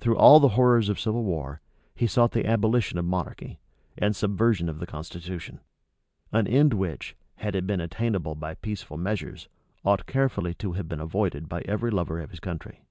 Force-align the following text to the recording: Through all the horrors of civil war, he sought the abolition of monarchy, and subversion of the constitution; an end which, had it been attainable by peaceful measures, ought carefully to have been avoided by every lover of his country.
Through 0.00 0.18
all 0.18 0.38
the 0.38 0.50
horrors 0.50 0.90
of 0.90 1.00
civil 1.00 1.24
war, 1.24 1.62
he 1.94 2.06
sought 2.06 2.32
the 2.32 2.44
abolition 2.44 2.98
of 2.98 3.06
monarchy, 3.06 3.58
and 3.96 4.14
subversion 4.14 4.68
of 4.68 4.80
the 4.80 4.86
constitution; 4.86 5.60
an 6.30 6.46
end 6.46 6.74
which, 6.74 7.16
had 7.36 7.56
it 7.56 7.66
been 7.66 7.80
attainable 7.80 8.34
by 8.34 8.52
peaceful 8.56 8.98
measures, 8.98 9.48
ought 9.82 10.04
carefully 10.04 10.52
to 10.56 10.72
have 10.72 10.90
been 10.90 11.00
avoided 11.00 11.48
by 11.48 11.62
every 11.62 11.90
lover 11.90 12.20
of 12.20 12.32
his 12.32 12.40
country. 12.40 12.82